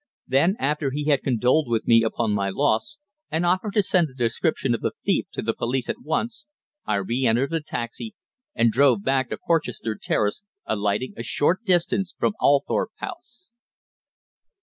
[0.27, 2.97] Then, after he had condoled with me upon my loss,
[3.29, 6.47] and offered to send the description of the thief to the police at once,
[6.87, 8.15] I re entered the taxi,
[8.55, 13.51] and drove back to Porchester Terrace, alighting a short distance from Althorp House.